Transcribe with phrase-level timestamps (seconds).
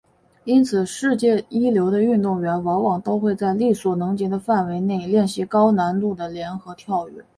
[0.45, 7.23] 因此世界一流的运动员往往都会在力所能及的范围内练习高难度的联合跳跃。